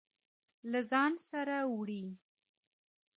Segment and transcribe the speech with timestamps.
[0.71, 2.05] له ځان سره وړلې.